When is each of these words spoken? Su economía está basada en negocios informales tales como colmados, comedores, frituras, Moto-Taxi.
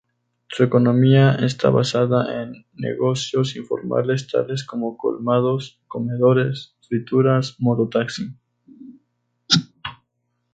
Su 0.47 0.63
economía 0.63 1.35
está 1.35 1.69
basada 1.69 2.41
en 2.41 2.65
negocios 2.73 3.55
informales 3.55 4.25
tales 4.27 4.65
como 4.65 4.97
colmados, 4.97 5.79
comedores, 5.87 6.75
frituras, 6.87 7.55
Moto-Taxi. 7.59 8.33